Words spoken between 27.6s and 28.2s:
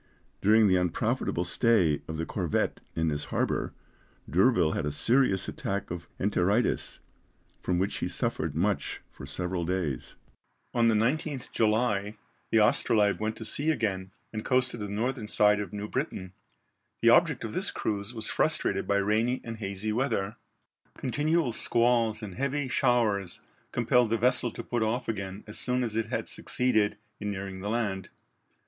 land.